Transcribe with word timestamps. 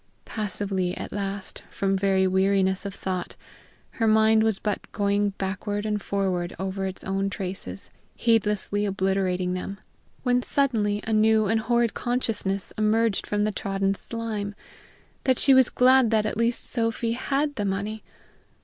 Passively 0.25 0.97
at 0.97 1.11
last, 1.11 1.61
from 1.69 1.95
very 1.95 2.25
weariness 2.25 2.87
of 2.87 2.95
thought, 2.95 3.35
her 3.91 4.07
mind 4.07 4.41
was 4.41 4.57
but 4.57 4.91
going 4.91 5.29
backward 5.37 5.85
and 5.85 6.01
forward 6.01 6.55
over 6.57 6.87
its 6.87 7.03
own 7.03 7.29
traces, 7.29 7.91
heedlessly 8.15 8.83
obliterating 8.87 9.53
them, 9.53 9.79
when 10.23 10.41
suddenly 10.41 11.03
a 11.05 11.13
new 11.13 11.45
and 11.45 11.59
horrid 11.59 11.93
consciousness 11.93 12.73
emerged 12.79 13.27
from 13.27 13.43
the 13.43 13.51
trodden 13.51 13.93
slime 13.93 14.55
that 15.25 15.37
she 15.37 15.53
was 15.53 15.69
glad 15.69 16.09
that 16.09 16.25
at 16.25 16.35
least 16.35 16.63
Sophy 16.65 17.11
had 17.11 17.53
the 17.53 17.63
money! 17.63 18.03